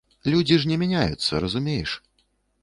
Людзі 0.33 0.55
ж 0.63 0.71
не 0.71 0.77
мяняюцца, 0.83 1.43
разумееш. 1.45 1.91